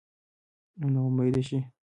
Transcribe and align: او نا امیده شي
او 0.79 0.87
نا 0.93 0.99
امیده 1.07 1.41
شي 1.47 1.59